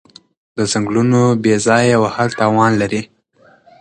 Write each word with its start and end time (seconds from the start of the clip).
د 0.57 0.59
ځنګلونو 0.71 1.21
بې 1.43 1.55
ځایه 1.65 1.95
وهل 2.03 2.29
تاوان 2.39 2.71
لري. 2.81 3.01